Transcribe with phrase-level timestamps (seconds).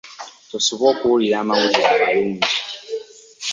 [0.49, 2.51] Tosubwa okuwulira amawulire amalungi.